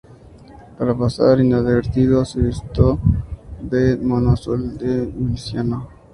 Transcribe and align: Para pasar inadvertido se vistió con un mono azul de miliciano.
Para 0.79 0.97
pasar 0.97 1.39
inadvertido 1.41 2.25
se 2.25 2.41
vistió 2.41 2.97
con 2.97 3.23
un 3.75 4.07
mono 4.07 4.31
azul 4.31 4.75
de 4.75 5.05
miliciano. 5.13 5.89